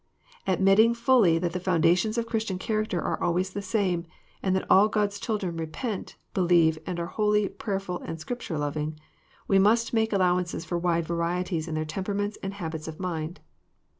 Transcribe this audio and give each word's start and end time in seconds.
Admitting 0.47 0.95
fully 0.95 1.37
that 1.37 1.53
the 1.53 1.59
foundations 1.59 2.17
of 2.17 2.25
Christian 2.25 2.57
character 2.57 2.99
are 2.99 3.21
always 3.21 3.51
the 3.51 3.61
same, 3.61 4.07
and 4.41 4.55
that 4.55 4.65
all 4.67 4.87
God's 4.89 5.19
children 5.19 5.57
repent, 5.57 6.15
believe, 6.33 6.79
are 6.87 7.05
holy, 7.05 7.47
prayerful, 7.47 7.99
and 7.99 8.19
Scripture 8.19 8.57
loving, 8.57 8.99
we 9.47 9.59
must 9.59 9.93
make 9.93 10.11
al« 10.11 10.19
lowances 10.21 10.65
for 10.65 10.79
wide 10.79 11.05
varieties 11.05 11.67
in 11.67 11.75
their 11.75 11.85
temperaments 11.85 12.39
and 12.41 12.55
habits 12.55 12.87
of 12.87 12.99
mind. 12.99 13.41